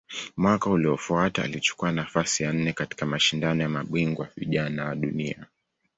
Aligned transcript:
Mwaka 0.37 0.69
uliofuata 0.69 1.43
alichukua 1.43 1.91
nafasi 1.91 2.43
ya 2.43 2.53
nne 2.53 2.73
katika 2.73 3.05
Mashindano 3.05 3.63
ya 3.63 3.69
Mabingwa 3.69 4.27
Vijana 4.37 4.85
wa 4.85 4.95
Dunia. 4.95 5.45